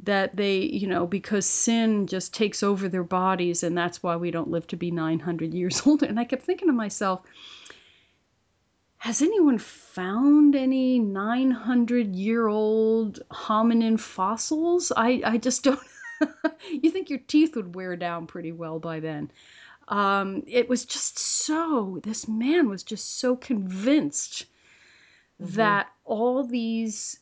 [0.02, 4.30] that they, you know, because sin just takes over their bodies and that's why we
[4.30, 6.02] don't live to be 900 years old.
[6.02, 7.22] And I kept thinking to myself,
[8.98, 14.92] has anyone found any 900 year old hominin fossils?
[14.96, 15.80] I, I just don't.
[16.70, 19.30] you think your teeth would wear down pretty well by then.
[19.88, 24.46] Um, it was just so, this man was just so convinced
[25.42, 25.54] mm-hmm.
[25.56, 27.18] that all these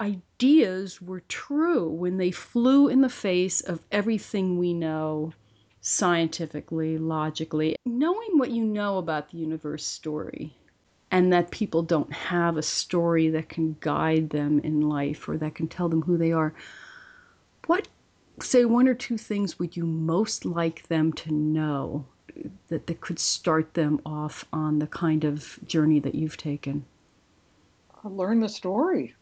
[0.00, 5.32] ideas were true when they flew in the face of everything we know
[5.80, 7.76] scientifically, logically.
[7.84, 10.56] Knowing what you know about the universe story
[11.10, 15.54] and that people don't have a story that can guide them in life or that
[15.54, 16.54] can tell them who they are.
[17.66, 17.86] What,
[18.40, 22.06] say, one or two things would you most like them to know
[22.68, 26.84] that, that could start them off on the kind of journey that you've taken?
[28.04, 29.14] Learn the story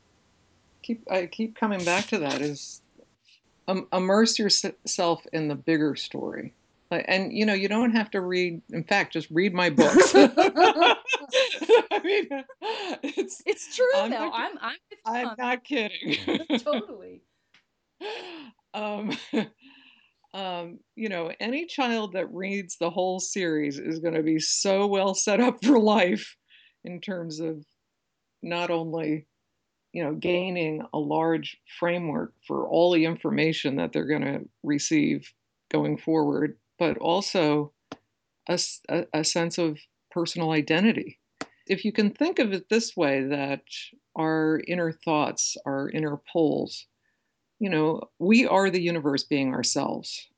[0.83, 2.83] keep I keep coming back to that is
[3.68, 6.55] um, immerse yourself in the bigger story.
[6.91, 8.62] And you know, you don't have to read.
[8.70, 10.12] In fact, just read my books.
[10.14, 10.97] I
[12.03, 12.28] mean,
[13.03, 14.18] it's it's true I'm though.
[14.18, 14.76] Not, I'm I'm
[15.28, 16.16] I'm not kidding.
[16.59, 17.22] totally.
[18.74, 19.16] Um,
[20.35, 24.89] um, you know, any child that reads the whole series is going to be so
[24.89, 26.37] well set up for life
[26.83, 27.64] in terms of
[28.43, 29.26] not only
[29.93, 35.32] you know, gaining a large framework for all the information that they're going to receive
[35.70, 37.72] going forward, but also
[38.49, 39.78] a, a, a, sense of
[40.11, 41.18] personal identity.
[41.66, 43.62] If you can think of it this way, that
[44.16, 46.86] our inner thoughts, our inner poles,
[47.59, 50.28] you know, we are the universe being ourselves.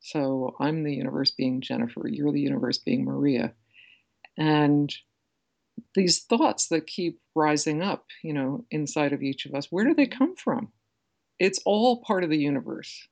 [0.00, 3.52] So I'm the universe being Jennifer, you're the universe being Maria.
[4.36, 4.94] And
[5.94, 9.94] these thoughts that keep rising up, you know, inside of each of us, where do
[9.94, 10.72] they come from?
[11.38, 13.08] It's all part of the universe.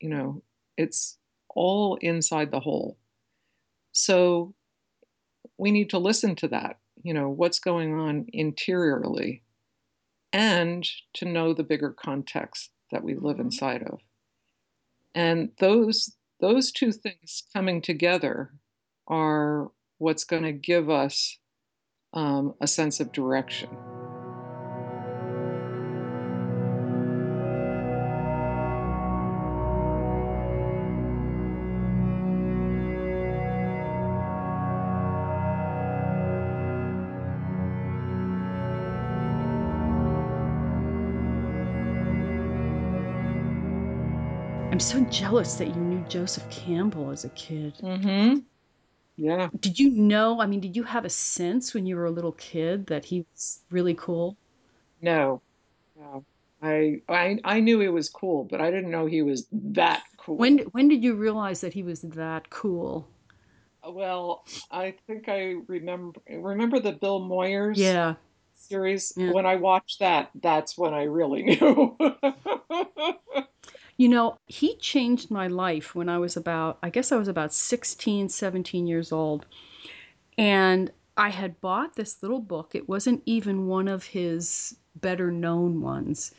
[0.00, 0.42] You know,
[0.76, 1.18] it's
[1.50, 2.98] all inside the whole.
[3.92, 4.54] So
[5.58, 6.78] we need to listen to that.
[7.02, 9.42] You know, what's going on interiorly
[10.32, 13.40] and to know the bigger context that we live Mhm.
[13.46, 14.00] inside of.
[15.14, 18.54] And those those two things coming together
[19.08, 21.36] are what's going to give us
[22.12, 23.70] um, a sense of direction.
[44.78, 47.74] I'm so jealous that you knew Joseph Campbell as a kid.
[47.82, 48.38] Mm-hmm.
[49.18, 49.50] Yeah.
[49.60, 50.40] Did you know?
[50.40, 53.26] I mean, did you have a sense when you were a little kid that he
[53.34, 54.38] was really cool?
[55.02, 55.42] No.
[55.96, 56.24] No.
[56.62, 60.36] I I I knew he was cool, but I didn't know he was that cool.
[60.36, 63.08] When when did you realize that he was that cool?
[63.86, 68.14] Uh, well, I think I remember remember the Bill Moyers Yeah.
[68.56, 69.12] series.
[69.16, 69.32] Yeah.
[69.32, 71.96] When I watched that, that's when I really knew.
[73.98, 77.52] You know, he changed my life when I was about, I guess I was about
[77.52, 79.44] 16, 17 years old.
[80.38, 82.74] And I had bought this little book.
[82.74, 86.34] It wasn't even one of his better known ones.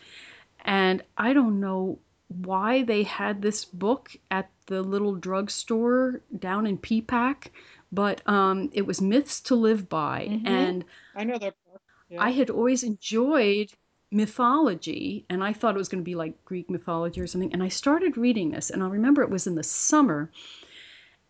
[0.65, 1.99] And I don't know
[2.29, 7.51] why they had this book at the little drugstore down in Peapack,
[7.91, 10.27] but um, it was Myths to Live By.
[10.31, 10.47] Mhm.
[10.47, 10.85] And
[11.15, 11.55] I know that.
[11.71, 11.81] book.
[12.09, 12.23] Yeah.
[12.23, 13.71] I had always enjoyed
[14.11, 17.53] mythology and I thought it was going to be like Greek mythology or something.
[17.53, 20.31] And I started reading this, and I remember it was in the summer,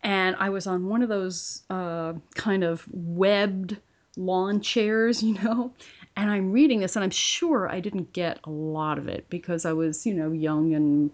[0.02, 3.76] and I was on one of those uh, kind of webbed
[4.16, 5.72] lawn chairs, you know.
[6.16, 9.64] And I'm reading this, and I'm sure I didn't get a lot of it because
[9.64, 11.10] I was, you know, young and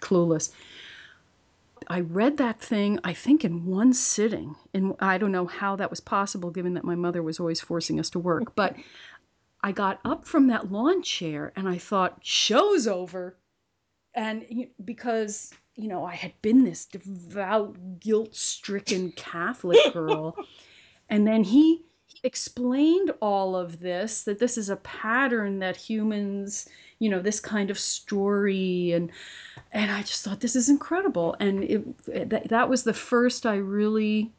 [0.00, 0.50] clueless.
[1.88, 4.54] I read that thing, I think, in one sitting.
[4.72, 8.00] And I don't know how that was possible given that my mother was always forcing
[8.00, 8.54] us to work.
[8.54, 8.76] But
[9.62, 13.36] I got up from that lawn chair and I thought, show's over.
[14.14, 14.44] And
[14.84, 20.36] because, you know, I had been this devout, guilt stricken Catholic girl.
[21.08, 21.84] and then he
[22.24, 27.70] explained all of this that this is a pattern that humans, you know, this kind
[27.70, 28.92] of story.
[28.92, 29.10] And
[29.72, 31.36] and I just thought this is incredible.
[31.40, 34.32] And it, that, that was the first I really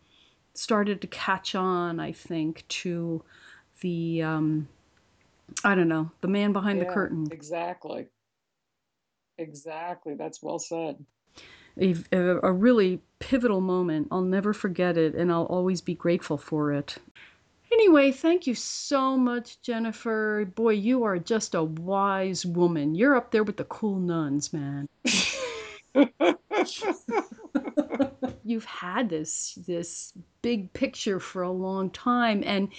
[0.53, 3.23] started to catch on, I think, to
[3.81, 4.67] the um,
[5.63, 7.27] I don't know, the man behind the curtain.
[7.31, 8.07] Exactly.
[9.37, 10.15] Exactly.
[10.15, 11.03] That's well said.
[11.81, 14.09] A, a, a really pivotal moment.
[14.11, 16.97] I'll never forget it, and I'll always be grateful for it.
[17.71, 20.45] Anyway, thank you so much, Jennifer.
[20.53, 22.93] Boy, you are just a wise woman.
[22.93, 24.87] You're up there with the cool nuns, man.
[28.45, 32.69] You've had this this big picture for a long time, and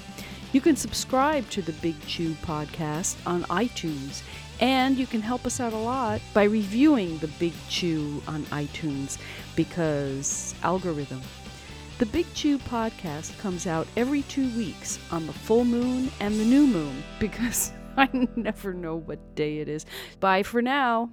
[0.52, 4.22] You can subscribe to the Big Chew podcast on iTunes,
[4.60, 9.18] and you can help us out a lot by reviewing the Big Chew on iTunes
[9.56, 11.22] because algorithm.
[11.98, 16.46] The Big Chew podcast comes out every two weeks on the full moon and the
[16.46, 19.88] new moon because I never know what day it is.
[20.20, 21.10] Bye for now.